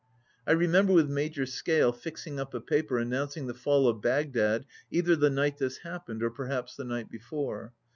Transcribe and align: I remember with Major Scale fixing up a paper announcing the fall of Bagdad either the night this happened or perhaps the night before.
I 0.47 0.53
remember 0.53 0.93
with 0.93 1.11
Major 1.11 1.45
Scale 1.45 1.91
fixing 1.93 2.39
up 2.39 2.55
a 2.55 2.59
paper 2.59 2.97
announcing 2.97 3.45
the 3.45 3.53
fall 3.53 3.87
of 3.87 4.01
Bagdad 4.01 4.65
either 4.89 5.15
the 5.15 5.29
night 5.29 5.59
this 5.59 5.77
happened 5.77 6.23
or 6.23 6.31
perhaps 6.31 6.75
the 6.75 6.85
night 6.85 7.11
before. 7.11 7.73